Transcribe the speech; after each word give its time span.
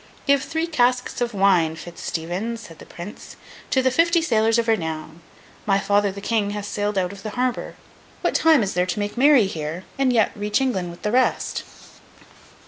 'Give 0.25 0.41
three 0.43 0.65
casks 0.65 1.21
of 1.21 1.31
wine, 1.31 1.75
Fitz 1.75 2.01
Stephen,' 2.01 2.57
said 2.57 2.79
the 2.79 2.87
Prince, 2.87 3.35
'to 3.69 3.83
the 3.83 3.91
fifty 3.91 4.19
sailors 4.19 4.57
of 4.57 4.67
renown! 4.67 5.21
My 5.67 5.77
father 5.79 6.11
the 6.11 6.21
King 6.21 6.49
has 6.57 6.65
sailed 6.65 6.97
out 6.97 7.11
of 7.11 7.21
the 7.21 7.29
harbour. 7.37 7.75
What 8.21 8.33
time 8.33 8.63
is 8.63 8.73
there 8.73 8.87
to 8.87 8.99
make 8.99 9.15
merry 9.15 9.45
here, 9.45 9.83
and 9.99 10.11
yet 10.11 10.31
reach 10.35 10.59
England 10.59 10.89
with 10.89 11.03
the 11.03 11.11
rest? 11.11 11.61